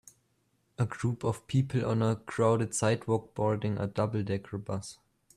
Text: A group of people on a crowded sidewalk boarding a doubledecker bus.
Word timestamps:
A 0.79 0.87
group 0.87 1.23
of 1.23 1.45
people 1.45 1.85
on 1.85 2.01
a 2.01 2.15
crowded 2.15 2.73
sidewalk 2.73 3.35
boarding 3.35 3.77
a 3.77 3.87
doubledecker 3.87 4.57
bus. 4.65 4.97